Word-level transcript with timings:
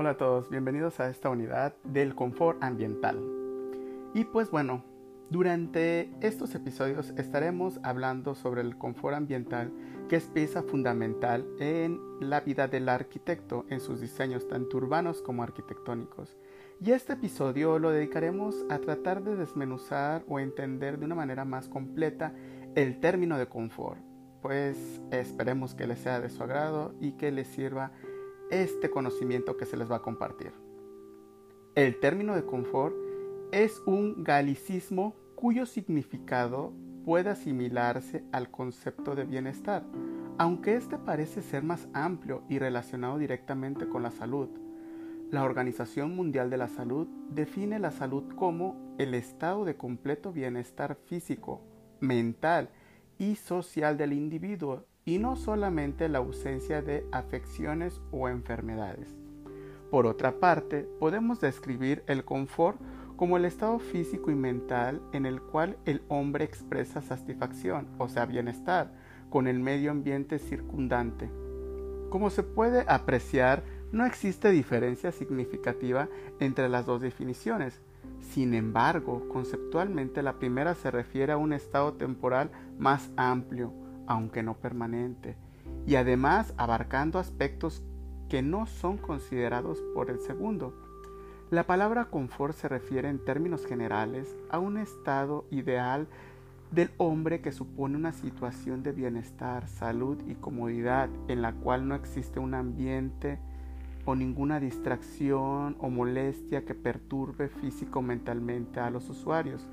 Hola 0.00 0.10
a 0.10 0.16
todos, 0.16 0.48
bienvenidos 0.48 1.00
a 1.00 1.10
esta 1.10 1.28
unidad 1.28 1.74
del 1.82 2.14
confort 2.14 2.62
ambiental. 2.62 3.20
Y 4.14 4.22
pues 4.26 4.48
bueno, 4.48 4.84
durante 5.28 6.08
estos 6.20 6.54
episodios 6.54 7.10
estaremos 7.16 7.80
hablando 7.82 8.36
sobre 8.36 8.60
el 8.60 8.78
confort 8.78 9.16
ambiental, 9.16 9.72
que 10.08 10.14
es 10.14 10.26
pieza 10.26 10.62
fundamental 10.62 11.44
en 11.58 11.98
la 12.20 12.42
vida 12.42 12.68
del 12.68 12.88
arquitecto 12.88 13.66
en 13.70 13.80
sus 13.80 14.00
diseños 14.00 14.46
tanto 14.46 14.76
urbanos 14.76 15.20
como 15.20 15.42
arquitectónicos. 15.42 16.36
Y 16.80 16.92
este 16.92 17.14
episodio 17.14 17.80
lo 17.80 17.90
dedicaremos 17.90 18.54
a 18.70 18.78
tratar 18.78 19.24
de 19.24 19.34
desmenuzar 19.34 20.22
o 20.28 20.38
entender 20.38 21.00
de 21.00 21.06
una 21.06 21.16
manera 21.16 21.44
más 21.44 21.68
completa 21.68 22.32
el 22.76 23.00
término 23.00 23.36
de 23.36 23.48
confort, 23.48 23.98
pues 24.42 25.02
esperemos 25.10 25.74
que 25.74 25.88
les 25.88 25.98
sea 25.98 26.20
de 26.20 26.30
su 26.30 26.44
agrado 26.44 26.94
y 27.00 27.14
que 27.16 27.32
les 27.32 27.48
sirva 27.48 27.90
este 28.50 28.90
conocimiento 28.90 29.56
que 29.56 29.66
se 29.66 29.76
les 29.76 29.90
va 29.90 29.96
a 29.96 30.02
compartir. 30.02 30.52
El 31.74 32.00
término 32.00 32.34
de 32.34 32.44
confort 32.44 32.94
es 33.52 33.80
un 33.86 34.24
galicismo 34.24 35.14
cuyo 35.34 35.66
significado 35.66 36.72
puede 37.04 37.30
asimilarse 37.30 38.24
al 38.32 38.50
concepto 38.50 39.14
de 39.14 39.24
bienestar, 39.24 39.84
aunque 40.36 40.76
este 40.76 40.98
parece 40.98 41.42
ser 41.42 41.62
más 41.62 41.88
amplio 41.92 42.42
y 42.48 42.58
relacionado 42.58 43.18
directamente 43.18 43.88
con 43.88 44.02
la 44.02 44.10
salud. 44.10 44.48
La 45.30 45.44
Organización 45.44 46.16
Mundial 46.16 46.50
de 46.50 46.56
la 46.56 46.68
Salud 46.68 47.06
define 47.30 47.78
la 47.78 47.90
salud 47.90 48.24
como 48.34 48.94
el 48.98 49.14
estado 49.14 49.64
de 49.64 49.76
completo 49.76 50.32
bienestar 50.32 50.96
físico, 51.06 51.60
mental 52.00 52.70
y 53.18 53.36
social 53.36 53.96
del 53.96 54.12
individuo 54.12 54.84
y 55.08 55.18
no 55.18 55.36
solamente 55.36 56.06
la 56.10 56.18
ausencia 56.18 56.82
de 56.82 57.06
afecciones 57.12 58.02
o 58.10 58.28
enfermedades. 58.28 59.08
Por 59.90 60.04
otra 60.04 60.38
parte, 60.38 60.86
podemos 61.00 61.40
describir 61.40 62.04
el 62.06 62.26
confort 62.26 62.78
como 63.16 63.38
el 63.38 63.46
estado 63.46 63.78
físico 63.78 64.30
y 64.30 64.34
mental 64.34 65.00
en 65.14 65.24
el 65.24 65.40
cual 65.40 65.78
el 65.86 66.02
hombre 66.08 66.44
expresa 66.44 67.00
satisfacción, 67.00 67.88
o 67.96 68.10
sea, 68.10 68.26
bienestar, 68.26 68.92
con 69.30 69.48
el 69.48 69.60
medio 69.60 69.92
ambiente 69.92 70.38
circundante. 70.38 71.30
Como 72.10 72.28
se 72.28 72.42
puede 72.42 72.84
apreciar, 72.86 73.62
no 73.92 74.04
existe 74.04 74.50
diferencia 74.50 75.10
significativa 75.10 76.10
entre 76.38 76.68
las 76.68 76.84
dos 76.84 77.00
definiciones. 77.00 77.80
Sin 78.20 78.52
embargo, 78.52 79.26
conceptualmente 79.30 80.22
la 80.22 80.34
primera 80.34 80.74
se 80.74 80.90
refiere 80.90 81.32
a 81.32 81.38
un 81.38 81.54
estado 81.54 81.94
temporal 81.94 82.50
más 82.78 83.10
amplio, 83.16 83.72
aunque 84.08 84.42
no 84.42 84.54
permanente, 84.54 85.36
y 85.86 85.94
además 85.94 86.52
abarcando 86.56 87.20
aspectos 87.20 87.84
que 88.28 88.42
no 88.42 88.66
son 88.66 88.96
considerados 88.96 89.78
por 89.94 90.10
el 90.10 90.18
segundo. 90.18 90.74
La 91.50 91.66
palabra 91.66 92.06
confort 92.06 92.54
se 92.54 92.68
refiere 92.68 93.08
en 93.08 93.24
términos 93.24 93.64
generales 93.64 94.34
a 94.50 94.58
un 94.58 94.76
estado 94.76 95.46
ideal 95.50 96.08
del 96.70 96.90
hombre 96.98 97.40
que 97.40 97.52
supone 97.52 97.96
una 97.96 98.12
situación 98.12 98.82
de 98.82 98.92
bienestar, 98.92 99.68
salud 99.68 100.18
y 100.26 100.34
comodidad 100.34 101.08
en 101.28 101.40
la 101.40 101.52
cual 101.52 101.88
no 101.88 101.94
existe 101.94 102.40
un 102.40 102.54
ambiente 102.54 103.38
o 104.04 104.14
ninguna 104.14 104.60
distracción 104.60 105.76
o 105.78 105.88
molestia 105.88 106.64
que 106.64 106.74
perturbe 106.74 107.48
físico 107.48 108.00
o 108.00 108.02
mentalmente 108.02 108.80
a 108.80 108.90
los 108.90 109.08
usuarios. 109.08 109.66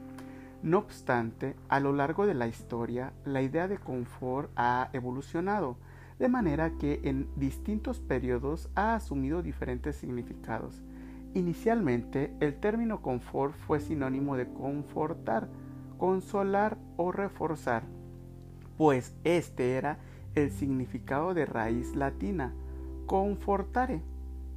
No 0.66 0.80
obstante, 0.80 1.55
a 1.69 1.80
lo 1.80 1.94
largo 1.94 2.25
de 2.25 2.33
la 2.33 2.47
historia, 2.47 3.13
la 3.23 3.44
idea 3.44 3.67
de 3.67 3.77
confort 3.77 4.49
ha 4.55 4.89
evolucionado, 4.94 5.77
de 6.17 6.27
manera 6.27 6.72
que 6.80 7.02
en 7.03 7.27
distintos 7.35 7.99
periodos 7.99 8.72
ha 8.73 8.95
asumido 8.95 9.44
diferentes 9.44 9.95
significados. 9.95 10.81
Inicialmente, 11.35 12.33
el 12.39 12.56
término 12.56 13.03
confort 13.03 13.53
fue 13.53 13.79
sinónimo 13.79 14.38
de 14.38 14.51
confortar, 14.53 15.50
consolar 16.00 16.79
o 16.97 17.12
reforzar, 17.12 17.84
pues 18.75 19.13
este 19.23 19.73
era 19.73 20.00
el 20.34 20.50
significado 20.50 21.35
de 21.35 21.45
raíz 21.45 21.95
latina, 21.95 22.56
confortare. 23.06 24.01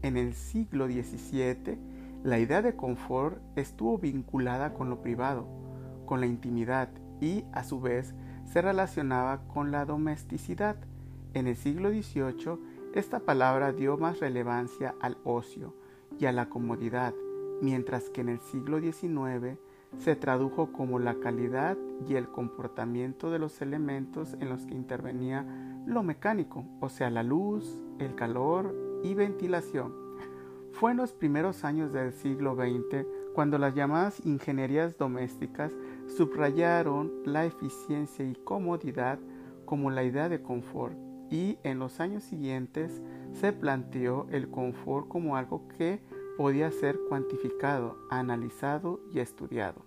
En 0.01 0.17
el 0.17 0.33
siglo 0.33 0.87
XVII, 0.87 1.77
la 2.25 2.39
idea 2.39 2.63
de 2.63 2.77
confort 2.77 3.43
estuvo 3.57 3.99
vinculada 3.99 4.73
con 4.73 4.89
lo 4.89 5.03
privado, 5.03 5.58
con 6.09 6.21
la 6.21 6.27
intimidad 6.27 6.89
y, 7.21 7.45
a 7.53 7.63
su 7.65 7.81
vez, 7.83 8.15
se 8.47 8.63
relacionaba 8.63 9.47
con 9.47 9.71
la 9.71 9.85
domesticidad. 9.85 10.77
En 11.35 11.47
el 11.47 11.55
siglo 11.55 11.91
XVIII, 11.91 12.59
esta 12.95 13.21
palabra 13.21 13.73
dio 13.73 13.99
más 13.99 14.19
relevancia 14.19 14.95
al 15.03 15.19
ocio 15.23 15.75
y 16.19 16.25
a 16.25 16.33
la 16.33 16.49
comodidad, 16.49 17.13
mientras 17.61 18.09
que 18.09 18.23
en 18.23 18.31
el 18.31 18.41
siglo 18.41 18.81
XIX 18.81 19.59
se 19.99 20.17
tradujo 20.17 20.73
como 20.73 20.99
la 20.99 21.15
calidad 21.21 21.77
y 22.09 22.15
el 22.15 22.29
comportamiento 22.29 23.31
de 23.31 23.39
los 23.39 23.61
elementos 23.61 24.33
en 24.41 24.49
los 24.49 24.65
que 24.65 24.75
intervenía 24.75 25.45
lo 25.87 26.03
mecánico, 26.03 26.65
o 26.81 26.89
sea, 26.89 27.11
la 27.11 27.23
luz, 27.23 27.83
el 27.99 28.15
calor 28.15 28.75
y 29.05 29.13
ventilación. 29.13 29.93
Fue 30.73 30.93
en 30.93 30.97
los 30.97 31.13
primeros 31.13 31.65
años 31.65 31.93
del 31.93 32.13
siglo 32.13 32.55
XX 32.55 33.07
cuando 33.35 33.59
las 33.59 33.75
llamadas 33.75 34.25
ingenierías 34.25 34.97
domésticas 34.97 35.73
subrayaron 36.09 37.13
la 37.25 37.45
eficiencia 37.45 38.25
y 38.25 38.35
comodidad 38.35 39.19
como 39.65 39.91
la 39.91 40.03
idea 40.03 40.29
de 40.29 40.43
confort 40.43 40.97
y 41.31 41.59
en 41.63 41.79
los 41.79 42.01
años 42.01 42.25
siguientes 42.25 43.03
se 43.33 43.53
planteó 43.53 44.27
el 44.31 44.51
confort 44.51 45.09
como 45.09 45.37
algo 45.37 45.69
que 45.77 46.01
podía 46.37 46.71
ser 46.71 46.99
cuantificado, 47.09 47.99
analizado 48.11 49.01
y 49.13 49.19
estudiado. 49.19 49.85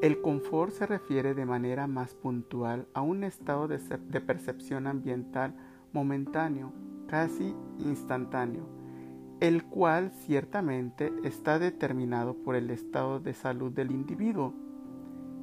El 0.00 0.20
confort 0.20 0.72
se 0.72 0.86
refiere 0.86 1.34
de 1.34 1.44
manera 1.44 1.86
más 1.86 2.14
puntual 2.14 2.86
a 2.94 3.02
un 3.02 3.24
estado 3.24 3.66
de, 3.66 3.78
de 3.78 4.20
percepción 4.20 4.86
ambiental 4.86 5.54
momentáneo, 5.92 6.72
casi 7.08 7.54
instantáneo, 7.78 8.68
el 9.40 9.64
cual 9.64 10.12
ciertamente 10.12 11.12
está 11.24 11.58
determinado 11.58 12.34
por 12.34 12.54
el 12.54 12.70
estado 12.70 13.18
de 13.18 13.34
salud 13.34 13.72
del 13.72 13.90
individuo 13.90 14.54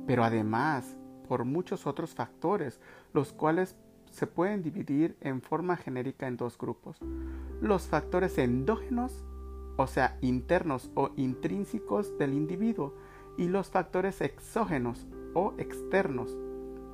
pero 0.06 0.24
además 0.24 0.96
por 1.28 1.46
muchos 1.46 1.88
otros 1.88 2.14
factores, 2.14 2.80
los 3.14 3.34
cuales 3.34 3.76
se 4.12 4.28
pueden 4.28 4.62
dividir 4.62 5.18
en 5.22 5.42
forma 5.42 5.76
genérica 5.76 6.28
en 6.28 6.38
dos 6.38 6.58
grupos. 6.58 6.98
Los 7.62 7.88
factores 7.88 8.38
endógenos, 8.38 9.26
o 9.78 9.88
sea, 9.88 10.18
internos 10.22 10.92
o 10.96 11.12
intrínsecos 11.18 12.18
del 12.18 12.34
individuo, 12.34 12.94
y 13.38 13.50
los 13.50 13.70
factores 13.70 14.22
exógenos 14.22 15.08
o 15.34 15.54
externos, 15.58 16.38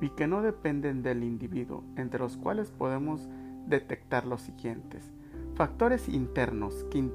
y 0.00 0.10
que 0.10 0.26
no 0.26 0.42
dependen 0.42 1.02
del 1.02 1.22
individuo, 1.22 1.84
entre 1.96 2.18
los 2.18 2.36
cuales 2.36 2.72
podemos 2.72 3.28
detectar 3.66 4.26
los 4.26 4.42
siguientes. 4.42 5.12
Factores 5.54 6.08
internos 6.08 6.84
que, 6.90 7.08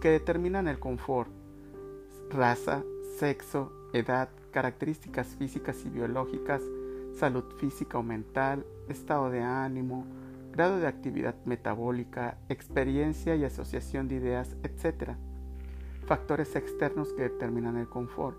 que 0.00 0.08
determinan 0.10 0.68
el 0.68 0.78
confort, 0.78 1.30
raza, 2.30 2.84
sexo, 3.18 3.72
edad, 3.92 4.28
características 4.54 5.34
físicas 5.34 5.84
y 5.84 5.88
biológicas, 5.88 6.62
salud 7.18 7.42
física 7.58 7.98
o 7.98 8.04
mental, 8.04 8.64
estado 8.88 9.28
de 9.28 9.42
ánimo, 9.42 10.06
grado 10.52 10.78
de 10.78 10.86
actividad 10.86 11.34
metabólica, 11.44 12.38
experiencia 12.48 13.34
y 13.34 13.44
asociación 13.44 14.06
de 14.06 14.14
ideas, 14.14 14.56
etc. 14.62 15.16
Factores 16.06 16.54
externos 16.54 17.12
que 17.14 17.22
determinan 17.22 17.76
el 17.76 17.88
confort, 17.88 18.38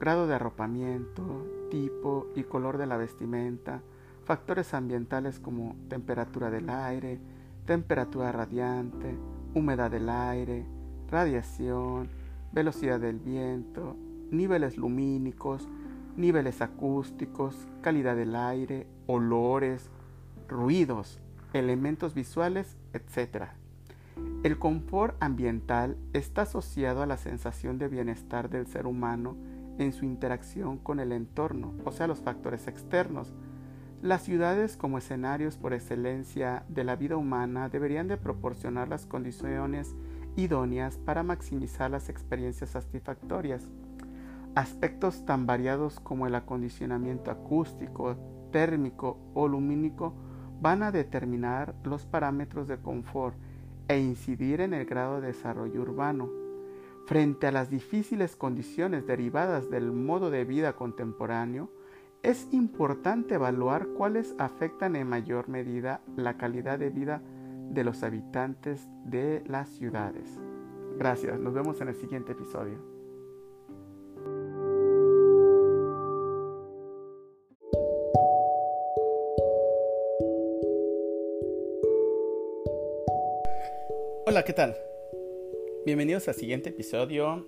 grado 0.00 0.26
de 0.26 0.34
arropamiento, 0.34 1.22
tipo 1.70 2.26
y 2.34 2.42
color 2.42 2.76
de 2.76 2.86
la 2.86 2.96
vestimenta, 2.96 3.80
factores 4.24 4.74
ambientales 4.74 5.38
como 5.38 5.76
temperatura 5.88 6.50
del 6.50 6.68
aire, 6.68 7.20
temperatura 7.64 8.32
radiante, 8.32 9.16
humedad 9.54 9.92
del 9.92 10.08
aire, 10.08 10.66
radiación, 11.08 12.08
velocidad 12.50 12.98
del 12.98 13.20
viento, 13.20 13.96
niveles 14.30 14.76
lumínicos, 14.76 15.68
niveles 16.16 16.60
acústicos, 16.60 17.56
calidad 17.80 18.16
del 18.16 18.36
aire, 18.36 18.86
olores, 19.06 19.90
ruidos, 20.48 21.20
elementos 21.52 22.14
visuales, 22.14 22.76
etc. 22.92 23.48
El 24.42 24.58
confort 24.58 25.16
ambiental 25.20 25.96
está 26.12 26.42
asociado 26.42 27.02
a 27.02 27.06
la 27.06 27.16
sensación 27.16 27.78
de 27.78 27.88
bienestar 27.88 28.50
del 28.50 28.66
ser 28.66 28.86
humano 28.86 29.36
en 29.78 29.92
su 29.92 30.04
interacción 30.04 30.78
con 30.78 31.00
el 31.00 31.12
entorno, 31.12 31.74
o 31.84 31.92
sea, 31.92 32.06
los 32.06 32.20
factores 32.20 32.68
externos. 32.68 33.32
Las 34.02 34.22
ciudades 34.22 34.76
como 34.76 34.98
escenarios 34.98 35.56
por 35.56 35.72
excelencia 35.72 36.64
de 36.68 36.84
la 36.84 36.94
vida 36.94 37.16
humana 37.16 37.68
deberían 37.70 38.06
de 38.06 38.18
proporcionar 38.18 38.88
las 38.88 39.06
condiciones 39.06 39.96
idóneas 40.36 40.98
para 40.98 41.22
maximizar 41.22 41.90
las 41.90 42.08
experiencias 42.08 42.70
satisfactorias. 42.70 43.66
Aspectos 44.54 45.24
tan 45.24 45.46
variados 45.46 45.98
como 45.98 46.28
el 46.28 46.34
acondicionamiento 46.36 47.32
acústico, 47.32 48.16
térmico 48.52 49.18
o 49.34 49.48
lumínico 49.48 50.14
van 50.60 50.84
a 50.84 50.92
determinar 50.92 51.74
los 51.82 52.06
parámetros 52.06 52.68
de 52.68 52.78
confort 52.78 53.36
e 53.88 53.98
incidir 53.98 54.60
en 54.60 54.72
el 54.72 54.86
grado 54.86 55.20
de 55.20 55.26
desarrollo 55.28 55.82
urbano. 55.82 56.30
Frente 57.06 57.48
a 57.48 57.52
las 57.52 57.68
difíciles 57.68 58.36
condiciones 58.36 59.06
derivadas 59.06 59.70
del 59.70 59.90
modo 59.90 60.30
de 60.30 60.44
vida 60.44 60.74
contemporáneo, 60.74 61.70
es 62.22 62.48
importante 62.52 63.34
evaluar 63.34 63.88
cuáles 63.88 64.34
afectan 64.38 64.96
en 64.96 65.08
mayor 65.08 65.48
medida 65.48 66.00
la 66.16 66.38
calidad 66.38 66.78
de 66.78 66.90
vida 66.90 67.22
de 67.70 67.84
los 67.84 68.04
habitantes 68.04 68.88
de 69.04 69.42
las 69.46 69.68
ciudades. 69.68 70.40
Gracias, 70.96 71.40
nos 71.40 71.52
vemos 71.52 71.80
en 71.80 71.88
el 71.88 71.96
siguiente 71.96 72.32
episodio. 72.32 72.93
Hola, 84.34 84.42
¿qué 84.42 84.52
tal? 84.52 84.76
Bienvenidos 85.86 86.26
al 86.26 86.34
siguiente 86.34 86.70
episodio 86.70 87.46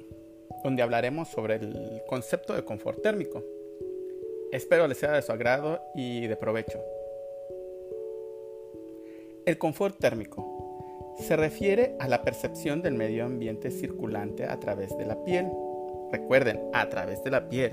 donde 0.63 0.83
hablaremos 0.83 1.27
sobre 1.27 1.57
el 1.57 2.01
concepto 2.07 2.55
de 2.55 2.65
confort 2.65 3.03
térmico. 3.03 3.43
Espero 4.53 4.87
les 4.87 4.97
sea 4.97 5.11
de 5.11 5.23
su 5.23 5.33
agrado 5.33 5.81
y 5.97 6.29
de 6.29 6.37
provecho. 6.37 6.79
El 9.47 9.59
confort 9.59 9.99
térmico 9.99 11.17
se 11.19 11.35
refiere 11.35 11.97
a 11.99 12.07
la 12.07 12.23
percepción 12.23 12.83
del 12.83 12.95
medio 12.95 13.25
ambiente 13.25 13.73
circulante 13.73 14.45
a 14.45 14.61
través 14.61 14.97
de 14.97 15.07
la 15.07 15.25
piel. 15.25 15.51
Recuerden, 16.13 16.71
a 16.73 16.89
través 16.89 17.25
de 17.25 17.33
la 17.33 17.49
piel. 17.49 17.73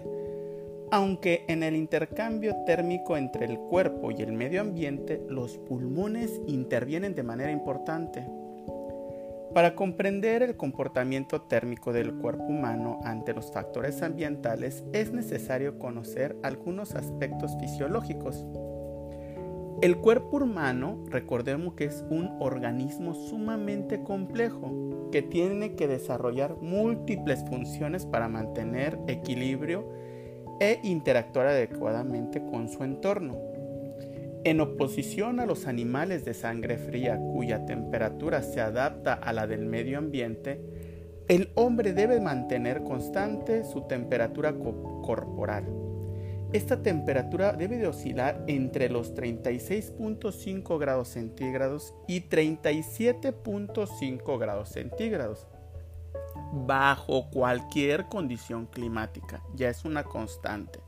Aunque 0.89 1.45
en 1.47 1.61
el 1.61 1.75
intercambio 1.75 2.55
térmico 2.65 3.15
entre 3.15 3.45
el 3.45 3.59
cuerpo 3.59 4.09
y 4.09 4.23
el 4.23 4.31
medio 4.31 4.61
ambiente 4.61 5.21
los 5.29 5.59
pulmones 5.59 6.41
intervienen 6.47 7.13
de 7.13 7.21
manera 7.21 7.51
importante. 7.51 8.25
Para 9.53 9.75
comprender 9.75 10.41
el 10.41 10.57
comportamiento 10.57 11.41
térmico 11.41 11.93
del 11.93 12.15
cuerpo 12.15 12.45
humano 12.45 12.99
ante 13.03 13.33
los 13.33 13.51
factores 13.51 14.01
ambientales 14.01 14.83
es 14.93 15.13
necesario 15.13 15.77
conocer 15.77 16.35
algunos 16.41 16.95
aspectos 16.95 17.55
fisiológicos. 17.59 18.43
El 19.83 19.97
cuerpo 19.97 20.37
humano, 20.37 21.03
recordemos 21.07 21.75
que 21.75 21.85
es 21.85 22.03
un 22.09 22.35
organismo 22.39 23.13
sumamente 23.13 24.01
complejo 24.01 25.09
que 25.11 25.21
tiene 25.21 25.75
que 25.75 25.87
desarrollar 25.87 26.55
múltiples 26.59 27.45
funciones 27.47 28.07
para 28.07 28.27
mantener 28.27 28.97
equilibrio 29.07 29.87
e 30.59 30.79
interactuar 30.81 31.45
adecuadamente 31.45 32.43
con 32.43 32.69
su 32.69 32.83
entorno. 32.83 33.52
En 34.45 34.59
oposición 34.59 35.39
a 35.39 35.45
los 35.45 35.67
animales 35.67 36.25
de 36.25 36.33
sangre 36.33 36.77
fría 36.77 37.17
cuya 37.17 37.65
temperatura 37.65 38.43
se 38.43 38.59
adapta 38.59 39.13
a 39.13 39.31
la 39.31 39.47
del 39.47 39.65
medio 39.65 39.97
ambiente, 39.97 40.59
el 41.29 41.53
hombre 41.55 41.93
debe 41.93 42.19
mantener 42.19 42.83
constante 42.83 43.63
su 43.63 43.87
temperatura 43.87 44.53
corporal. 44.53 45.63
Esta 46.51 46.83
temperatura 46.83 47.53
debe 47.53 47.77
de 47.77 47.87
oscilar 47.87 48.43
entre 48.47 48.89
los 48.89 49.15
36.5 49.15 50.77
grados 50.77 51.07
centígrados 51.07 51.93
y 52.09 52.27
37.5 52.27 54.37
grados 54.37 54.67
centígrados 54.69 55.47
bajo 56.51 57.29
cualquier 57.31 58.09
condición 58.09 58.65
climática, 58.65 59.41
ya 59.55 59.69
es 59.69 59.85
una 59.85 60.03
constante. 60.03 60.81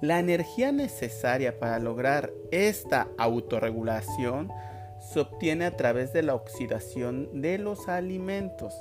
La 0.00 0.18
energía 0.18 0.72
necesaria 0.72 1.58
para 1.58 1.78
lograr 1.78 2.32
esta 2.50 3.08
autorregulación 3.18 4.50
se 4.98 5.20
obtiene 5.20 5.66
a 5.66 5.76
través 5.76 6.14
de 6.14 6.22
la 6.22 6.34
oxidación 6.34 7.42
de 7.42 7.58
los 7.58 7.86
alimentos. 7.86 8.74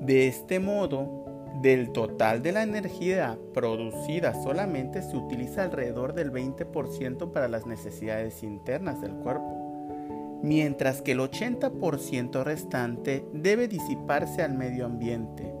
De 0.00 0.28
este 0.28 0.60
modo, 0.60 1.26
del 1.60 1.90
total 1.90 2.42
de 2.42 2.52
la 2.52 2.62
energía 2.62 3.36
producida 3.52 4.40
solamente 4.40 5.02
se 5.02 5.16
utiliza 5.16 5.64
alrededor 5.64 6.14
del 6.14 6.30
20% 6.30 7.32
para 7.32 7.48
las 7.48 7.66
necesidades 7.66 8.44
internas 8.44 9.00
del 9.00 9.14
cuerpo, 9.14 10.38
mientras 10.44 11.02
que 11.02 11.12
el 11.12 11.18
80% 11.18 12.44
restante 12.44 13.24
debe 13.32 13.66
disiparse 13.66 14.44
al 14.44 14.54
medio 14.54 14.86
ambiente. 14.86 15.52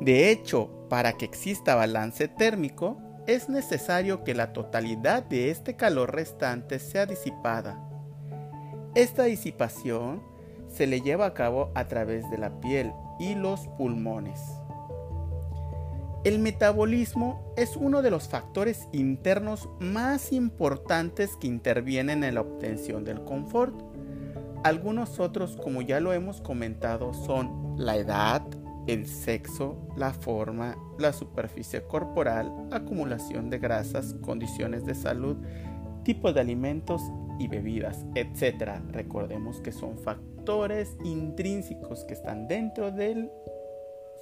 De 0.00 0.32
hecho, 0.32 0.88
para 0.88 1.12
que 1.12 1.24
exista 1.24 1.76
balance 1.76 2.26
térmico, 2.26 2.96
es 3.26 3.48
necesario 3.48 4.24
que 4.24 4.34
la 4.34 4.52
totalidad 4.52 5.22
de 5.22 5.50
este 5.50 5.76
calor 5.76 6.14
restante 6.14 6.78
sea 6.78 7.06
disipada. 7.06 7.78
Esta 8.94 9.24
disipación 9.24 10.22
se 10.68 10.86
le 10.86 11.00
lleva 11.00 11.26
a 11.26 11.34
cabo 11.34 11.70
a 11.74 11.86
través 11.86 12.28
de 12.30 12.38
la 12.38 12.60
piel 12.60 12.92
y 13.18 13.34
los 13.34 13.68
pulmones. 13.78 14.40
El 16.24 16.38
metabolismo 16.38 17.52
es 17.56 17.76
uno 17.76 18.00
de 18.00 18.10
los 18.10 18.28
factores 18.28 18.88
internos 18.92 19.68
más 19.80 20.32
importantes 20.32 21.36
que 21.36 21.48
intervienen 21.48 22.22
en 22.22 22.36
la 22.36 22.42
obtención 22.42 23.04
del 23.04 23.24
confort. 23.24 23.74
Algunos 24.62 25.18
otros, 25.18 25.56
como 25.56 25.82
ya 25.82 25.98
lo 25.98 26.12
hemos 26.12 26.40
comentado, 26.40 27.12
son 27.12 27.74
la 27.76 27.96
edad, 27.96 28.42
el 28.86 29.06
sexo, 29.06 29.76
la 29.96 30.12
forma, 30.12 30.76
la 30.98 31.12
superficie 31.12 31.82
corporal, 31.82 32.52
acumulación 32.70 33.50
de 33.50 33.58
grasas, 33.58 34.14
condiciones 34.22 34.84
de 34.84 34.94
salud, 34.94 35.36
tipo 36.04 36.32
de 36.32 36.40
alimentos 36.40 37.02
y 37.38 37.48
bebidas, 37.48 38.04
etc. 38.14 38.80
Recordemos 38.90 39.60
que 39.60 39.72
son 39.72 39.98
factores 39.98 40.96
intrínsecos 41.04 42.04
que 42.04 42.14
están 42.14 42.48
dentro 42.48 42.90
del 42.90 43.30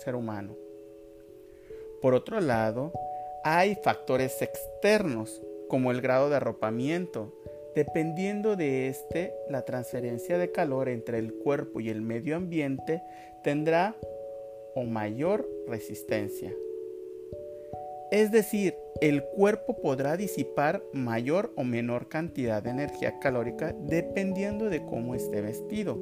ser 0.05 0.15
humano. 0.15 0.55
Por 2.01 2.15
otro 2.15 2.41
lado, 2.41 2.93
hay 3.45 3.77
factores 3.77 4.41
externos 4.43 5.43
como 5.69 5.91
el 5.91 6.01
grado 6.01 6.31
de 6.31 6.37
arropamiento. 6.37 7.35
Dependiendo 7.75 8.57
de 8.57 8.89
este, 8.89 9.33
la 9.49 9.65
transferencia 9.65 10.39
de 10.39 10.51
calor 10.51 10.89
entre 10.89 11.19
el 11.19 11.35
cuerpo 11.35 11.81
y 11.81 11.89
el 11.89 12.03
medio 12.03 12.37
ambiente 12.37 13.03
tendrá 13.45 13.95
o 14.81 14.85
mayor 14.85 15.49
resistencia. 15.67 16.53
Es 18.11 18.33
decir, 18.33 18.75
el 19.01 19.23
cuerpo 19.23 19.81
podrá 19.81 20.17
disipar 20.17 20.83
mayor 20.93 21.53
o 21.57 21.65
menor 21.65 22.09
cantidad 22.09 22.63
de 22.63 22.71
energía 22.71 23.21
calórica 23.21 23.75
dependiendo 23.79 24.69
de 24.69 24.85
cómo 24.85 25.15
esté 25.15 25.41
vestido. 25.41 25.99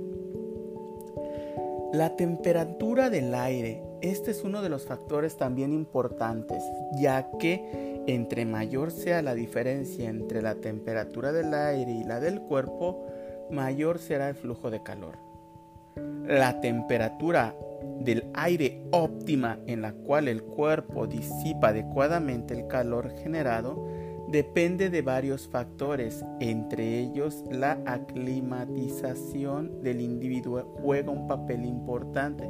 La 1.92 2.16
temperatura 2.16 3.10
del 3.10 3.34
aire, 3.34 3.82
este 4.00 4.30
es 4.30 4.44
uno 4.44 4.62
de 4.62 4.68
los 4.68 4.86
factores 4.86 5.36
también 5.36 5.72
importantes, 5.72 6.62
ya 6.98 7.30
que 7.38 8.04
entre 8.06 8.46
mayor 8.46 8.90
sea 8.90 9.20
la 9.22 9.34
diferencia 9.34 10.08
entre 10.08 10.40
la 10.40 10.54
temperatura 10.54 11.32
del 11.32 11.52
aire 11.52 11.92
y 11.92 12.04
la 12.04 12.20
del 12.20 12.40
cuerpo, 12.40 13.06
mayor 13.50 13.98
será 13.98 14.28
el 14.28 14.34
flujo 14.34 14.70
de 14.70 14.82
calor. 14.82 15.27
La 16.26 16.60
temperatura 16.60 17.54
del 18.00 18.24
aire 18.34 18.82
óptima 18.90 19.58
en 19.66 19.82
la 19.82 19.92
cual 19.92 20.28
el 20.28 20.42
cuerpo 20.42 21.06
disipa 21.06 21.68
adecuadamente 21.68 22.54
el 22.54 22.66
calor 22.66 23.10
generado 23.22 23.86
depende 24.28 24.90
de 24.90 25.02
varios 25.02 25.48
factores, 25.48 26.24
entre 26.40 26.98
ellos 26.98 27.44
la 27.50 27.80
aclimatización 27.86 29.82
del 29.82 30.00
individuo 30.00 30.74
juega 30.82 31.10
un 31.10 31.26
papel 31.26 31.64
importante 31.64 32.44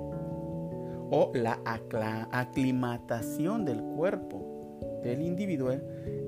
o 1.10 1.30
la 1.34 1.60
aclimatación 1.64 3.64
del 3.64 3.80
cuerpo 3.80 5.00
del 5.02 5.22
individuo. 5.22 5.70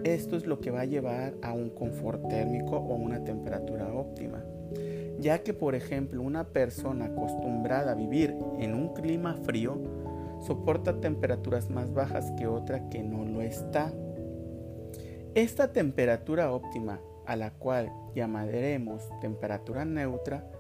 Esto 0.05 0.37
es 0.37 0.47
lo 0.47 0.61
que 0.61 0.71
va 0.71 0.83
a 0.83 0.87
llevar 0.87 1.35
a 1.43 1.53
un 1.53 1.71
confort 1.71 2.29
térmico 2.29 2.77
o 2.77 2.95
una 2.95 3.23
temperatura 3.25 3.93
óptima 3.93 4.43
ya 5.21 5.43
que 5.43 5.55
por 5.55 5.75
ejemplo 5.75 6.23
una 6.23 6.49
persona 6.49 7.07
acostumbrada 7.07 7.93
a 7.93 7.95
vivir 7.95 8.35
en 8.59 8.75
un 8.75 8.95
clima 8.95 9.35
frío 9.45 9.79
soporta 10.41 11.01
temperaturas 11.01 11.69
más 11.71 11.93
bajas 11.93 12.33
que 12.39 12.47
otra 12.47 12.89
que 12.89 13.03
no 13.03 13.25
lo 13.25 13.43
está. 13.43 13.93
Esta 15.35 15.73
temperatura 15.73 16.53
óptima, 16.53 17.01
a 17.27 17.37
la 17.37 17.53
cual 17.53 17.93
llamaremos 18.15 19.09
temperatura 19.21 19.85
neutra, 19.85 20.51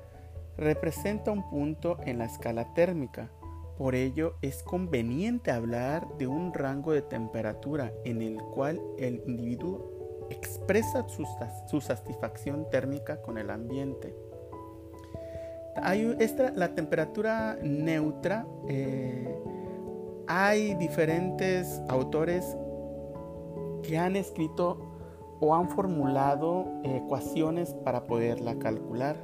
representa 0.56 1.32
un 1.32 1.48
punto 1.48 1.96
en 2.04 2.18
la 2.18 2.26
escala 2.26 2.72
térmica. 2.74 3.30
Por 3.78 3.94
ello 3.94 4.34
es 4.42 4.62
conveniente 4.62 5.50
hablar 5.50 6.06
de 6.18 6.26
un 6.26 6.52
rango 6.52 6.92
de 6.92 7.02
temperatura 7.02 7.92
en 8.04 8.20
el 8.20 8.36
cual 8.36 8.80
el 8.98 9.22
individuo 9.26 10.28
expresa 10.30 11.08
su, 11.08 11.26
su 11.66 11.80
satisfacción 11.80 12.68
térmica 12.70 13.22
con 13.22 13.38
el 13.38 13.50
ambiente. 13.50 14.14
Hay 15.76 16.16
esta, 16.18 16.50
la 16.50 16.74
temperatura 16.74 17.58
neutra, 17.62 18.46
eh, 18.68 19.36
hay 20.26 20.74
diferentes 20.74 21.80
autores 21.88 22.56
que 23.82 23.98
han 23.98 24.16
escrito 24.16 24.90
o 25.40 25.54
han 25.54 25.68
formulado 25.68 26.66
ecuaciones 26.84 27.74
para 27.84 28.06
poderla 28.06 28.58
calcular. 28.58 29.16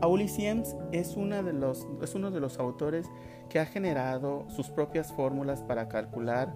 Auli 0.00 0.28
Siems 0.28 0.76
es, 0.92 1.16
de 1.16 1.52
los, 1.52 1.88
es 2.02 2.14
uno 2.14 2.30
de 2.30 2.40
los 2.40 2.58
autores 2.58 3.06
que 3.48 3.58
ha 3.58 3.66
generado 3.66 4.44
sus 4.48 4.68
propias 4.70 5.12
fórmulas 5.12 5.62
para 5.62 5.88
calcular 5.88 6.54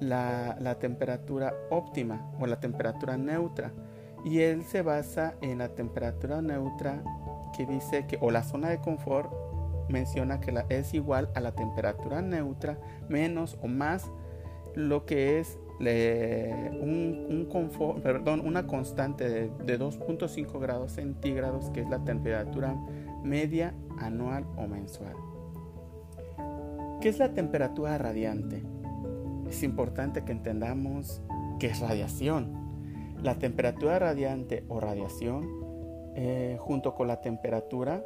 la, 0.00 0.56
la, 0.60 0.78
temperatura 0.78 1.54
óptima 1.70 2.32
o 2.40 2.46
la 2.46 2.58
temperatura 2.58 3.16
neutra. 3.16 3.72
Y 4.24 4.40
él 4.40 4.64
se 4.64 4.82
basa 4.82 5.34
en 5.40 5.58
la 5.58 5.74
temperatura 5.74 6.42
neutra 6.42 7.02
que 7.56 7.66
dice 7.66 8.06
que, 8.06 8.18
o 8.20 8.30
la 8.30 8.42
zona 8.42 8.68
de 8.68 8.80
confort 8.80 9.32
menciona 9.88 10.40
que 10.40 10.52
es 10.68 10.94
igual 10.94 11.30
a 11.34 11.40
la 11.40 11.52
temperatura 11.52 12.22
neutra 12.22 12.78
menos 13.08 13.58
o 13.60 13.66
más 13.66 14.10
lo 14.74 15.04
que 15.04 15.40
es 15.40 15.58
un, 15.80 17.48
confort, 17.50 18.02
perdón, 18.02 18.40
una 18.46 18.66
constante 18.66 19.28
de, 19.28 19.50
de 19.64 19.80
2.5 19.80 20.60
grados 20.60 20.92
centígrados 20.92 21.70
que 21.70 21.80
es 21.80 21.88
la 21.88 22.04
temperatura 22.04 22.76
media 23.22 23.74
anual 23.98 24.44
o 24.56 24.66
mensual. 24.66 25.14
¿Qué 27.00 27.08
es 27.08 27.18
la 27.18 27.32
temperatura 27.32 27.96
radiante? 27.96 28.62
Es 29.48 29.62
importante 29.62 30.22
que 30.22 30.32
entendamos 30.32 31.22
qué 31.58 31.68
es 31.68 31.80
radiación. 31.80 32.59
La 33.22 33.34
temperatura 33.34 33.98
radiante 33.98 34.64
o 34.68 34.80
radiación, 34.80 35.46
eh, 36.16 36.56
junto 36.58 36.94
con 36.94 37.06
la 37.06 37.20
temperatura, 37.20 38.02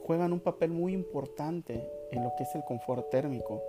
juegan 0.00 0.32
un 0.32 0.40
papel 0.40 0.70
muy 0.70 0.94
importante 0.94 1.88
en 2.10 2.24
lo 2.24 2.32
que 2.36 2.42
es 2.42 2.54
el 2.56 2.64
confort 2.64 3.08
térmico. 3.08 3.62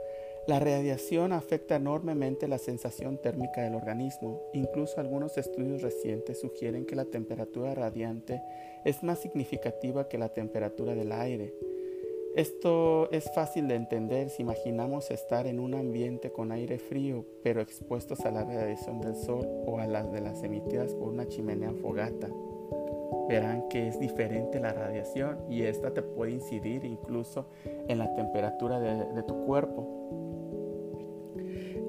La 0.47 0.59
radiación 0.59 1.31
afecta 1.31 1.75
enormemente 1.75 2.47
la 2.47 2.57
sensación 2.57 3.21
térmica 3.21 3.61
del 3.61 3.75
organismo. 3.75 4.41
Incluso 4.53 4.99
algunos 4.99 5.37
estudios 5.37 5.83
recientes 5.83 6.39
sugieren 6.39 6.87
que 6.87 6.95
la 6.95 7.05
temperatura 7.05 7.75
radiante 7.75 8.41
es 8.85 9.03
más 9.03 9.19
significativa 9.19 10.07
que 10.09 10.17
la 10.17 10.29
temperatura 10.29 10.95
del 10.95 11.11
aire. 11.11 11.53
Esto 12.35 13.09
es 13.11 13.31
fácil 13.31 13.67
de 13.67 13.75
entender 13.75 14.29
si 14.29 14.43
imaginamos 14.43 15.09
estar 15.09 15.47
en 15.47 15.59
un 15.59 15.73
ambiente 15.73 16.31
con 16.31 16.51
aire 16.51 16.77
frío, 16.77 17.25
pero 17.43 17.59
expuestos 17.59 18.19
a 18.21 18.31
la 18.31 18.43
radiación 18.43 19.01
del 19.01 19.15
sol 19.15 19.47
o 19.65 19.79
a 19.79 19.87
las 19.87 20.11
de 20.11 20.21
las 20.21 20.43
emitidas 20.43 20.93
por 20.93 21.07
una 21.09 21.27
chimenea 21.27 21.73
fogata. 21.73 22.29
Verán 23.27 23.67
que 23.67 23.87
es 23.87 23.99
diferente 23.99 24.59
la 24.59 24.73
radiación 24.73 25.39
y 25.49 25.63
esta 25.63 25.91
te 25.91 26.03
puede 26.03 26.33
incidir 26.33 26.85
incluso 26.85 27.47
en 27.87 27.97
la 27.97 28.13
temperatura 28.13 28.79
de, 28.79 29.23
tu 29.23 29.45
cuerpo. 29.45 29.87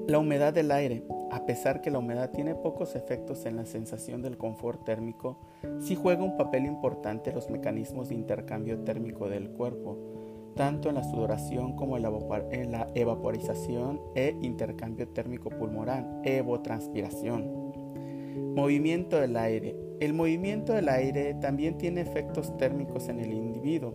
La 0.07 0.17
humedad 0.17 0.53
del 0.53 0.71
aire. 0.71 1.03
A 1.29 1.45
pesar 1.45 1.81
que 1.81 1.91
la 1.91 1.99
humedad 1.99 2.31
tiene 2.31 2.55
pocos 2.55 2.95
efectos 2.95 3.45
en 3.45 3.55
la 3.55 3.65
sensación 3.65 4.21
del 4.21 4.37
confort 4.37 4.83
térmico, 4.83 5.39
sí 5.79 5.95
juega 5.95 6.23
un 6.23 6.35
papel 6.35 6.65
importante 6.65 7.29
en 7.29 7.37
los 7.37 7.49
mecanismos 7.49 8.09
de 8.09 8.15
intercambio 8.15 8.79
térmico 8.79 9.29
del 9.29 9.51
cuerpo 9.51 10.20
tanto 10.55 10.89
en 10.89 10.95
la 10.95 11.03
sudoración 11.03 11.75
como 11.75 11.97
en 11.97 12.71
la, 12.71 12.87
evaporización 12.95 14.01
e 14.15 14.35
intercambio 14.41 15.07
térmico 15.07 15.49
pulmonar, 15.49 16.21
evotranspiración. 16.23 17.71
Movimiento 18.55 19.19
del 19.19 19.37
aire. 19.37 19.75
El 19.99 20.13
movimiento 20.13 20.73
del 20.73 20.89
aire 20.89 21.35
también 21.35 21.77
tiene 21.77 22.01
efectos 22.01 22.57
térmicos 22.57 23.07
en 23.07 23.19
el 23.19 23.31
individuo, 23.33 23.93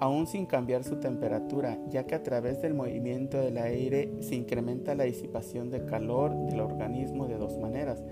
aún 0.00 0.26
sin 0.26 0.46
cambiar 0.46 0.84
su 0.84 0.96
temperatura, 0.96 1.78
ya 1.88 2.04
que 2.04 2.14
a 2.14 2.22
través 2.22 2.62
del 2.62 2.72
movimiento 2.74 3.38
del 3.38 3.58
aire 3.58 4.10
se 4.20 4.34
incrementa 4.34 4.94
la 4.94 5.04
disipación 5.04 5.70
de 5.70 5.84
calor 5.84 6.34
del 6.46 6.60
organismo 6.60 7.26
de 7.26 7.36
dos 7.36 7.58
maneras, 7.58 8.02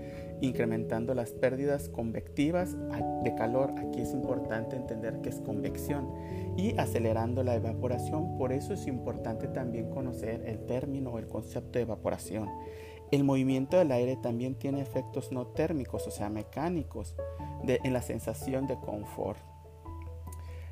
incrementando 0.41 1.13
las 1.15 1.31
pérdidas 1.31 1.89
convectivas 1.89 2.77
de 3.23 3.35
calor, 3.35 3.73
aquí 3.77 4.01
es 4.01 4.13
importante 4.13 4.75
entender 4.75 5.19
que 5.21 5.29
es 5.29 5.41
convección, 5.41 6.09
y 6.59 6.77
acelerando 6.77 7.41
la 7.41 7.55
evaporación, 7.55 8.37
por 8.37 8.51
eso 8.51 8.73
es 8.73 8.85
importante 8.85 9.47
también 9.47 9.89
conocer 9.89 10.43
el 10.45 10.65
término 10.65 11.11
o 11.11 11.17
el 11.17 11.27
concepto 11.27 11.79
de 11.79 11.83
evaporación. 11.83 12.49
El 13.11 13.23
movimiento 13.23 13.77
del 13.77 13.93
aire 13.93 14.17
también 14.17 14.55
tiene 14.55 14.81
efectos 14.81 15.31
no 15.31 15.47
térmicos, 15.47 16.05
o 16.05 16.11
sea, 16.11 16.29
mecánicos, 16.29 17.15
en 17.65 17.93
la 17.93 18.01
sensación 18.01 18.67
de 18.67 18.77
confort. 18.77 19.39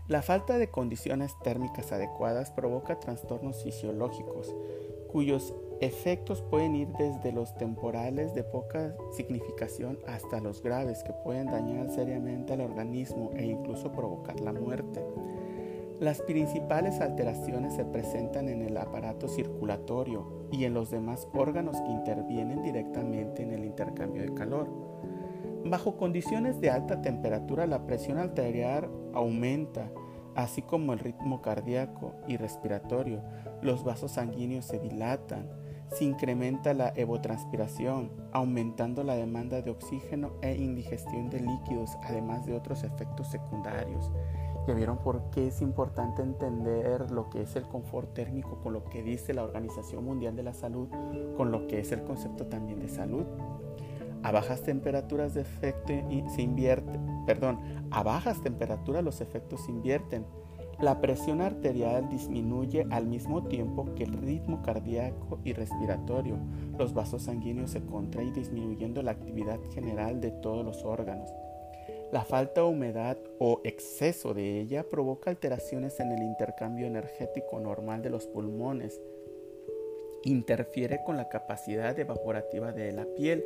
La 0.10 0.22
falta 0.22 0.58
de 0.58 0.70
condiciones 0.70 1.32
térmicas 1.42 1.94
adecuadas 1.94 2.52
provoca 2.52 3.00
trastornos 3.00 3.64
fisiológicos, 3.64 4.54
cuyos 5.10 5.54
efectos 5.80 6.42
pueden 6.42 6.76
ir 6.76 6.90
desde 6.98 7.32
los 7.32 7.56
temporales 7.56 8.34
de 8.34 8.44
poca 8.44 8.94
significación 9.16 10.00
hasta 10.06 10.42
los 10.42 10.62
graves 10.62 11.04
que 11.04 11.14
pueden 11.24 11.48
dañar 11.48 11.90
seriamente 11.92 12.54
al 12.54 12.62
organismo 12.62 13.32
e 13.36 13.46
incluso 13.46 13.92
provocar 13.94 14.40
la 14.42 14.52
muerte. 14.52 15.02
Las 16.00 16.22
principales 16.22 17.02
alteraciones 17.02 17.74
se 17.74 17.84
presentan 17.84 18.50
en 18.50 18.62
el 18.62 18.78
aparato 18.78 19.28
circulatorio 19.28 20.48
y 20.52 20.66
en 20.66 20.76
los 20.76 20.92
demás 20.92 21.28
órganos 21.34 21.82
que 21.82 21.90
intervienen 21.90 22.62
directamente 22.62 23.42
en 23.42 23.52
el 23.52 23.66
intercambio 23.66 24.22
de 24.22 24.34
calor. 24.36 24.70
Bajo 25.66 25.98
condiciones 25.98 26.62
de 26.62 26.70
alta 26.70 27.02
temperatura 27.02 27.66
la 27.66 27.88
presión 27.88 28.20
arterial 28.20 28.92
aumenta, 29.14 29.90
así 30.36 30.62
como 30.62 30.94
el 30.94 31.00
ritmo 31.00 31.42
cardíaco 31.42 32.14
y 32.28 32.38
respiratorio. 32.38 33.24
Los 33.64 33.84
vasos 33.84 34.12
sanguíneos 34.12 34.66
se 34.66 34.78
dilatan, 34.78 35.50
se 35.92 36.06
incrementa 36.06 36.76
la 36.76 36.94
evotranspiración, 36.96 38.12
aumentando 38.34 39.04
la 39.04 39.16
demanda 39.16 39.64
de 39.64 39.72
oxígeno 39.72 40.34
e 40.44 40.56
indigestión 40.56 41.32
de 41.32 41.40
líquidos, 41.40 41.98
además 42.04 42.46
de 42.46 42.54
otros 42.54 42.84
efectos 42.84 43.30
secundarios. 43.30 44.12
¿Ya 44.68 44.74
vieron 44.74 44.98
por 44.98 45.30
qué 45.30 45.48
es 45.48 45.62
importante 45.62 46.22
entender 46.22 47.10
lo 47.10 47.30
que 47.30 47.42
es 47.42 47.56
el 47.56 47.64
confort 47.64 48.14
térmico 48.14 48.60
con 48.62 48.74
lo 48.74 48.84
que 48.84 49.02
dice 49.02 49.34
la 49.34 49.44
Organización 49.44 50.04
Mundial 50.04 50.36
de 50.36 50.44
la 50.44 50.54
Salud, 50.54 50.90
con 51.38 51.52
lo 51.52 51.68
que 51.68 51.80
es 51.80 51.94
el 51.94 52.04
concepto 52.04 52.48
también 52.48 52.82
de 52.82 52.90
salud? 52.90 53.24
A 54.24 54.32
bajas 54.34 54.64
temperaturas 54.64 55.34
de 55.34 55.42
efecto 55.42 55.94
se 56.36 56.42
invierte, 56.42 57.00
perdón, 57.26 57.60
a 57.92 58.04
bajas 58.04 58.42
temperaturas 58.42 59.04
los 59.06 59.22
efectos 59.22 59.64
se 59.64 59.72
invierten 59.72 60.26
la 60.80 61.02
presión 61.02 61.42
arterial 61.42 62.08
disminuye 62.08 62.86
al 62.92 63.08
mismo 63.08 63.44
tiempo 63.44 63.96
que 63.96 64.04
el 64.04 64.14
ritmo 64.14 64.62
cardíaco 64.62 65.40
y 65.44 65.54
respiratorio. 65.54 66.38
Los 66.78 66.94
vasos 66.94 67.24
sanguíneos 67.24 67.72
se 67.72 67.84
contraen 67.84 68.32
disminuyendo 68.32 69.02
la 69.02 69.10
actividad 69.10 69.60
general 69.74 70.22
de 70.22 70.30
todos 70.30 70.64
los 70.64 70.84
órganos. 70.86 71.32
La 72.12 72.24
falta 72.24 72.62
de 72.62 72.68
humedad 72.68 73.18
o 73.40 73.62
exceso 73.64 74.34
de 74.34 74.60
ella 74.60 74.84
provoca 74.90 75.30
alteraciones 75.30 76.00
en 76.00 76.12
el 76.12 76.24
intercambio 76.24 76.88
energético 76.88 77.60
normal 77.60 78.02
de 78.02 78.10
los 78.10 78.28
pulmones. 78.28 79.02
Interfiere 80.24 81.00
con 81.06 81.18
la 81.18 81.30
capacidad 81.30 81.98
evaporativa 82.00 82.72
de 82.72 82.92
la 82.92 83.06
piel 83.16 83.46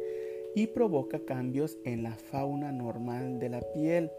y 0.55 0.67
provoca 0.67 1.19
cambios 1.19 1.77
en 1.85 2.03
la 2.03 2.15
fauna 2.15 2.71
normal 2.71 3.39
de 3.39 3.49
la 3.49 3.61
piel 3.73 4.11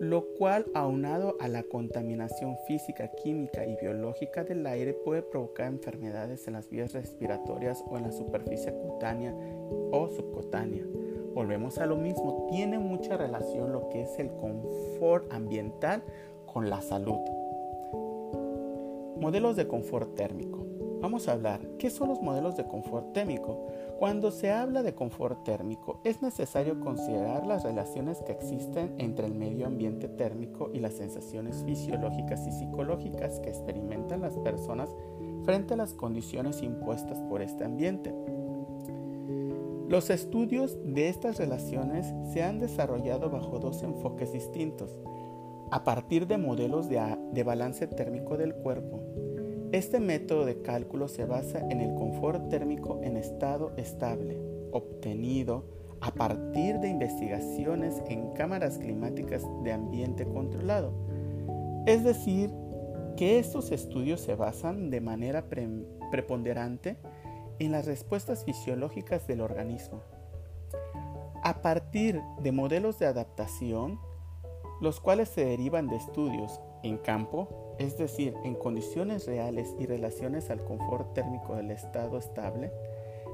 lo 0.00 0.24
cual 0.34 0.66
aunado 0.74 1.36
a 1.40 1.48
la 1.48 1.62
contaminación 1.62 2.56
física, 2.66 3.08
química 3.08 3.66
y 3.66 3.76
biológica 3.76 4.44
del 4.44 4.66
aire 4.66 4.94
puede 4.94 5.22
provocar 5.22 5.66
enfermedades 5.66 6.46
en 6.46 6.54
las 6.54 6.68
vías 6.70 6.92
respiratorias 6.92 7.84
o 7.88 7.96
en 7.96 8.04
la 8.04 8.12
superficie 8.12 8.72
cutánea 8.72 9.34
o 9.92 10.08
subcutánea. 10.08 10.84
Volvemos 11.34 11.78
a 11.78 11.86
lo 11.86 11.96
mismo, 11.96 12.46
tiene 12.50 12.78
mucha 12.78 13.16
relación 13.16 13.72
lo 13.72 13.88
que 13.88 14.02
es 14.02 14.18
el 14.18 14.30
confort 14.32 15.32
ambiental 15.32 16.02
con 16.46 16.68
la 16.68 16.82
salud. 16.82 17.20
Modelos 19.20 19.54
de 19.56 19.68
confort 19.68 20.14
térmico. 20.14 20.66
Vamos 21.00 21.28
a 21.28 21.32
hablar, 21.32 21.60
¿qué 21.78 21.88
son 21.88 22.08
los 22.08 22.20
modelos 22.20 22.56
de 22.56 22.66
confort 22.66 23.14
térmico? 23.14 23.66
Cuando 23.98 24.30
se 24.30 24.50
habla 24.50 24.82
de 24.82 24.94
confort 24.94 25.44
térmico, 25.44 26.00
es 26.04 26.20
necesario 26.20 26.78
considerar 26.80 27.46
las 27.46 27.62
relaciones 27.62 28.20
que 28.22 28.32
existen 28.32 28.94
entre 28.98 29.26
el 29.26 29.34
medio 29.34 29.66
ambiente 29.66 30.08
térmico 30.08 30.70
y 30.74 30.80
las 30.80 30.94
sensaciones 30.94 31.64
fisiológicas 31.64 32.46
y 32.46 32.52
psicológicas 32.52 33.40
que 33.40 33.48
experimentan 33.48 34.20
las 34.20 34.36
personas 34.38 34.90
frente 35.44 35.74
a 35.74 35.78
las 35.78 35.94
condiciones 35.94 36.62
impuestas 36.62 37.18
por 37.22 37.40
este 37.40 37.64
ambiente. 37.64 38.14
Los 39.90 40.08
estudios 40.08 40.78
de 40.84 41.10
estas 41.10 41.36
relaciones 41.36 42.14
se 42.32 42.42
han 42.42 42.58
desarrollado 42.58 43.28
bajo 43.28 43.58
dos 43.58 43.82
enfoques 43.82 44.32
distintos, 44.32 44.98
a 45.70 45.84
partir 45.84 46.26
de 46.26 46.38
modelos 46.38 46.88
de, 46.88 47.42
balance 47.44 47.86
térmico 47.86 48.38
del 48.38 48.54
cuerpo 48.54 49.00
este 49.72 50.00
método 50.00 50.46
de 50.46 50.62
cálculo 50.62 51.06
se 51.06 51.24
basa 51.26 51.60
en 51.70 51.80
el 51.80 51.94
confort 51.94 52.48
térmico 52.48 52.98
en 53.04 53.16
estado 53.16 53.72
estable, 53.76 54.36
obtenido 54.72 55.64
a 56.00 56.10
partir 56.10 56.80
de 56.80 56.88
investigaciones 56.88 58.02
en 58.08 58.32
cámaras 58.32 58.78
climáticas 58.78 59.44
de 59.62 59.72
ambiente 59.72 60.26
controlado. 60.26 60.92
Es 61.86 62.02
decir, 62.02 62.50
que 63.16 63.38
estos 63.38 63.70
estudios 63.70 64.20
se 64.20 64.34
basan 64.34 64.90
de 64.90 65.00
manera 65.00 65.44
preponderante 66.10 66.96
en 67.60 67.72
las 67.72 67.86
respuestas 67.86 68.44
fisiológicas 68.44 69.26
del 69.26 69.40
organismo. 69.40 70.02
A 71.42 71.62
partir 71.62 72.20
de 72.40 72.52
modelos 72.52 72.98
de 72.98 73.06
adaptación, 73.06 74.00
los 74.80 75.00
cuales 75.00 75.28
se 75.28 75.44
derivan 75.44 75.86
de 75.86 75.96
estudios 75.96 76.60
en 76.82 76.98
campo, 76.98 77.74
es 77.78 77.96
decir, 77.98 78.34
en 78.44 78.54
condiciones 78.54 79.26
reales 79.26 79.74
y 79.78 79.86
relaciones 79.86 80.50
al 80.50 80.64
confort 80.64 81.14
térmico 81.14 81.54
del 81.54 81.70
estado 81.70 82.18
estable, 82.18 82.72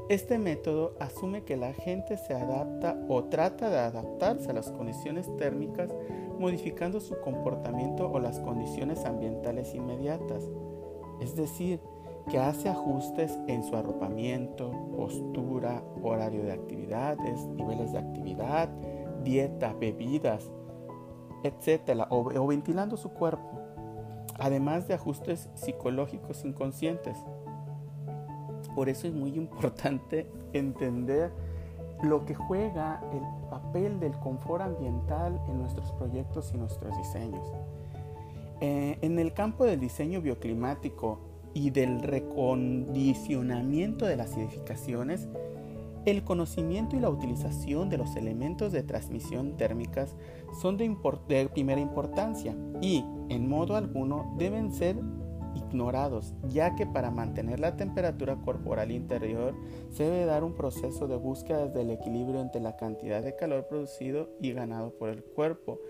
este 0.08 0.38
método 0.38 0.94
asume 1.00 1.42
que 1.42 1.56
la 1.56 1.72
gente 1.72 2.16
se 2.16 2.32
adapta 2.32 2.96
o 3.08 3.24
trata 3.24 3.70
de 3.70 3.78
adaptarse 3.78 4.50
a 4.50 4.54
las 4.54 4.70
condiciones 4.70 5.34
térmicas 5.36 5.92
modificando 6.38 7.00
su 7.00 7.18
comportamiento 7.20 8.10
o 8.10 8.20
las 8.20 8.38
condiciones 8.40 9.04
ambientales 9.04 9.74
inmediatas, 9.74 10.44
es 11.20 11.34
decir, 11.34 11.80
que 12.28 12.38
hace 12.38 12.68
ajustes 12.68 13.38
en 13.46 13.62
su 13.62 13.76
arropamiento, 13.76 14.70
postura, 14.96 15.82
horario 16.02 16.42
de 16.42 16.52
actividades, 16.52 17.46
niveles 17.46 17.92
de 17.92 17.98
actividad, 17.98 18.68
dieta, 19.22 19.74
bebidas, 19.78 20.50
etc. 21.44 22.06
O, 22.10 22.46
ventilando 22.46 22.96
su 22.96 23.10
cuerpo, 23.10 23.60
además 24.38 24.88
de 24.88 24.94
ajustes 24.94 25.48
psicológicos 25.54 26.44
inconscientes. 26.44 27.16
Por 28.74 28.88
eso 28.88 29.06
es 29.06 29.14
muy 29.14 29.30
importante 29.36 30.30
entender 30.52 31.32
lo 32.02 32.26
que 32.26 32.34
juega 32.34 33.00
el 33.12 33.48
papel 33.48 34.00
del 34.00 34.12
confort 34.18 34.62
ambiental 34.62 35.40
en 35.48 35.58
nuestros 35.60 35.92
proyectos 35.92 36.52
y 36.52 36.58
nuestros 36.58 36.96
diseños. 36.98 37.46
Eh, 38.60 38.98
en 39.02 39.18
el 39.18 39.32
campo 39.32 39.64
del 39.64 39.80
diseño 39.80 40.20
bioclimático 40.20 41.20
y 41.56 41.70
del 41.70 42.02
recondicionamiento 42.02 44.04
de 44.04 44.16
las 44.16 44.36
edificaciones, 44.36 45.26
el 46.04 46.22
conocimiento 46.22 46.96
y 46.96 47.00
la 47.00 47.08
utilización 47.08 47.88
de 47.88 47.96
los 47.96 48.14
elementos 48.14 48.72
de 48.72 48.82
transmisión 48.82 49.56
térmicas 49.56 50.14
son 50.60 50.76
de, 50.76 50.94
de 51.28 51.48
primera 51.48 51.80
importancia 51.80 52.54
y, 52.82 53.02
en 53.30 53.48
modo 53.48 53.74
alguno, 53.74 54.34
deben 54.36 54.70
ser 54.70 54.98
ignorados, 55.54 56.34
ya 56.46 56.76
que 56.76 56.84
para 56.84 57.10
mantener 57.10 57.58
la 57.58 57.74
temperatura 57.74 58.36
corporal 58.36 58.90
interior 58.90 59.54
se 59.88 60.04
debe 60.04 60.26
dar 60.26 60.44
un 60.44 60.52
proceso 60.52 61.08
de 61.08 61.16
búsqueda 61.16 61.68
del 61.68 61.90
equilibrio 61.90 62.42
entre 62.42 62.60
la 62.60 62.76
cantidad 62.76 63.22
de 63.22 63.34
calor 63.34 63.66
producido 63.66 64.28
y 64.42 64.52
ganado 64.52 64.90
por 64.90 65.08
el 65.08 65.24
cuerpo 65.24 65.80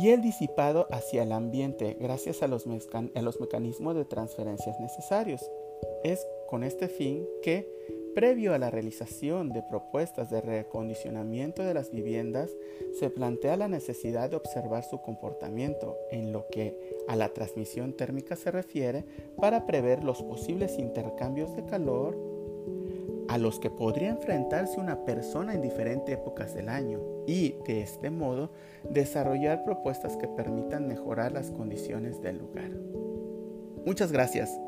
y 0.00 0.08
el 0.08 0.22
disipado 0.22 0.86
hacia 0.90 1.24
el 1.24 1.32
ambiente 1.32 1.94
gracias 2.00 2.42
a 2.42 2.48
los, 2.48 2.66
mecanismos 2.66 3.94
de 3.94 4.06
transferencias 4.06 4.80
necesarios. 4.80 5.42
Es 6.04 6.26
con 6.48 6.64
este 6.64 6.88
fin 6.88 7.26
que 7.42 7.68
Previo 8.14 8.54
a 8.54 8.58
la 8.58 8.70
realización 8.70 9.50
de 9.50 9.62
propuestas 9.62 10.30
de 10.30 10.40
reacondicionamiento 10.40 11.62
de 11.62 11.74
las 11.74 11.92
viviendas, 11.92 12.50
se 12.98 13.08
plantea 13.08 13.56
la 13.56 13.68
necesidad 13.68 14.28
de 14.28 14.36
observar 14.36 14.82
su 14.82 15.00
comportamiento 15.00 15.96
en 16.10 16.32
lo 16.32 16.48
que 16.48 16.76
a 17.06 17.14
la 17.14 17.28
transmisión 17.28 17.92
térmica 17.92 18.34
se 18.34 18.50
refiere 18.50 19.04
para 19.36 19.64
prever 19.64 20.02
los 20.02 20.24
posibles 20.24 20.76
intercambios 20.78 21.54
de 21.54 21.64
calor 21.64 22.18
a 23.30 23.38
los 23.38 23.60
que 23.60 23.70
podría 23.70 24.08
enfrentarse 24.08 24.80
una 24.80 25.04
persona 25.04 25.54
en 25.54 25.62
diferentes 25.62 26.12
épocas 26.12 26.52
del 26.52 26.68
año 26.68 27.00
y, 27.28 27.54
de 27.64 27.80
este 27.80 28.10
modo, 28.10 28.50
desarrollar 28.82 29.62
propuestas 29.62 30.16
que 30.16 30.26
permitan 30.26 30.88
mejorar 30.88 31.30
las 31.30 31.52
condiciones 31.52 32.20
del 32.20 32.38
lugar. 32.38 32.72
Muchas 33.86 34.10
gracias. 34.10 34.58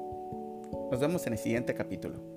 Nos 0.92 1.00
vemos 1.00 1.26
en 1.26 1.33
el 1.33 1.40
siguiente 1.40 1.75
capítulo. 1.75 2.32